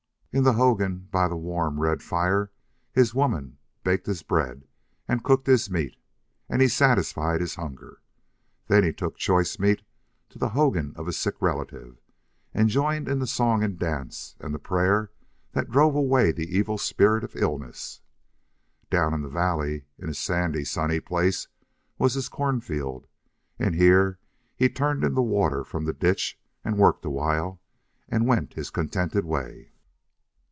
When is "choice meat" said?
9.17-9.81